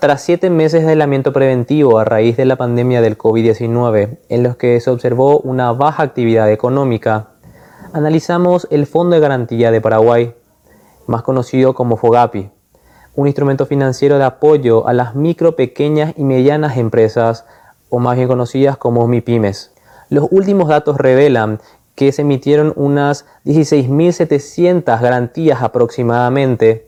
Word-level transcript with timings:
Tras 0.00 0.22
siete 0.22 0.48
meses 0.48 0.84
de 0.84 0.90
aislamiento 0.90 1.32
preventivo 1.32 1.98
a 1.98 2.04
raíz 2.04 2.36
de 2.36 2.44
la 2.44 2.54
pandemia 2.54 3.00
del 3.00 3.18
COVID-19, 3.18 4.18
en 4.28 4.42
los 4.44 4.56
que 4.56 4.78
se 4.78 4.90
observó 4.90 5.40
una 5.40 5.72
baja 5.72 6.04
actividad 6.04 6.52
económica, 6.52 7.30
analizamos 7.92 8.68
el 8.70 8.86
Fondo 8.86 9.16
de 9.16 9.20
Garantía 9.20 9.72
de 9.72 9.80
Paraguay, 9.80 10.36
más 11.08 11.22
conocido 11.22 11.74
como 11.74 11.96
FOGAPI, 11.96 12.48
un 13.16 13.26
instrumento 13.26 13.66
financiero 13.66 14.18
de 14.18 14.24
apoyo 14.24 14.86
a 14.86 14.92
las 14.92 15.16
micro, 15.16 15.56
pequeñas 15.56 16.14
y 16.16 16.22
medianas 16.22 16.76
empresas, 16.76 17.44
o 17.90 17.98
más 17.98 18.14
bien 18.14 18.28
conocidas 18.28 18.76
como 18.76 19.08
MIPIMES. 19.08 19.72
Los 20.10 20.28
últimos 20.30 20.68
datos 20.68 20.96
revelan 20.96 21.58
que 21.96 22.12
se 22.12 22.22
emitieron 22.22 22.72
unas 22.76 23.26
16.700 23.44 25.00
garantías 25.00 25.60
aproximadamente, 25.60 26.86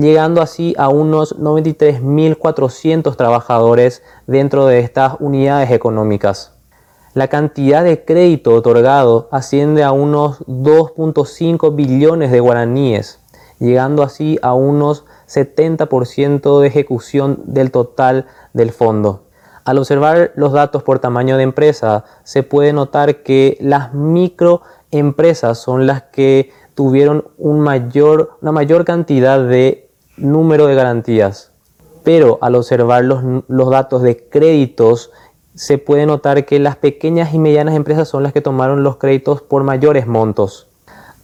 llegando 0.00 0.40
así 0.40 0.74
a 0.78 0.88
unos 0.88 1.38
93.400 1.38 3.16
trabajadores 3.16 4.02
dentro 4.26 4.66
de 4.66 4.80
estas 4.80 5.14
unidades 5.20 5.70
económicas. 5.70 6.56
La 7.12 7.28
cantidad 7.28 7.82
de 7.82 8.04
crédito 8.04 8.54
otorgado 8.54 9.28
asciende 9.32 9.82
a 9.82 9.92
unos 9.92 10.46
2.5 10.46 11.74
billones 11.74 12.30
de 12.30 12.40
guaraníes, 12.40 13.18
llegando 13.58 14.02
así 14.02 14.38
a 14.42 14.54
unos 14.54 15.04
70% 15.28 16.60
de 16.60 16.66
ejecución 16.68 17.42
del 17.44 17.70
total 17.72 18.26
del 18.52 18.70
fondo. 18.70 19.24
Al 19.64 19.78
observar 19.78 20.32
los 20.36 20.52
datos 20.52 20.82
por 20.82 21.00
tamaño 21.00 21.36
de 21.36 21.42
empresa, 21.42 22.04
se 22.22 22.42
puede 22.42 22.72
notar 22.72 23.22
que 23.22 23.58
las 23.60 23.92
microempresas 23.92 25.58
son 25.58 25.86
las 25.86 26.02
que 26.02 26.52
tuvieron 26.74 27.24
una 27.36 28.52
mayor 28.52 28.84
cantidad 28.84 29.44
de 29.44 29.89
número 30.20 30.66
de 30.66 30.74
garantías. 30.74 31.52
Pero 32.02 32.38
al 32.40 32.54
observar 32.54 33.04
los, 33.04 33.22
los 33.48 33.70
datos 33.70 34.02
de 34.02 34.28
créditos, 34.28 35.10
se 35.54 35.78
puede 35.78 36.06
notar 36.06 36.46
que 36.46 36.58
las 36.58 36.76
pequeñas 36.76 37.34
y 37.34 37.38
medianas 37.38 37.74
empresas 37.74 38.08
son 38.08 38.22
las 38.22 38.32
que 38.32 38.40
tomaron 38.40 38.82
los 38.82 38.96
créditos 38.96 39.42
por 39.42 39.62
mayores 39.62 40.06
montos. 40.06 40.68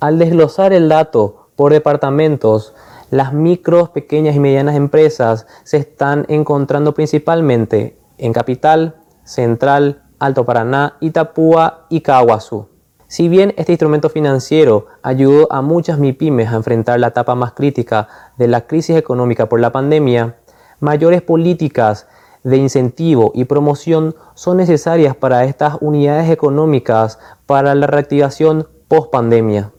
Al 0.00 0.18
desglosar 0.18 0.72
el 0.72 0.88
dato 0.88 1.48
por 1.56 1.72
departamentos, 1.72 2.74
las 3.10 3.32
micros, 3.32 3.90
pequeñas 3.90 4.36
y 4.36 4.40
medianas 4.40 4.74
empresas 4.74 5.46
se 5.64 5.76
están 5.76 6.26
encontrando 6.28 6.92
principalmente 6.92 7.96
en 8.18 8.32
Capital, 8.32 8.96
Central, 9.24 10.02
Alto 10.18 10.44
Paraná, 10.44 10.96
Itapúa 11.00 11.86
y 11.88 12.00
Caguazú. 12.00 12.68
Si 13.08 13.28
bien 13.28 13.54
este 13.56 13.72
instrumento 13.72 14.08
financiero 14.08 14.86
ayudó 15.02 15.46
a 15.52 15.62
muchas 15.62 15.98
MIPIMES 16.00 16.48
a 16.48 16.56
enfrentar 16.56 16.98
la 16.98 17.08
etapa 17.08 17.36
más 17.36 17.52
crítica 17.52 18.08
de 18.36 18.48
la 18.48 18.66
crisis 18.66 18.96
económica 18.96 19.48
por 19.48 19.60
la 19.60 19.70
pandemia, 19.70 20.36
mayores 20.80 21.22
políticas 21.22 22.08
de 22.42 22.56
incentivo 22.56 23.30
y 23.34 23.44
promoción 23.44 24.16
son 24.34 24.56
necesarias 24.56 25.14
para 25.14 25.44
estas 25.44 25.78
unidades 25.80 26.30
económicas 26.30 27.20
para 27.46 27.76
la 27.76 27.86
reactivación 27.86 28.68
post 28.88 29.12
pandemia. 29.12 29.72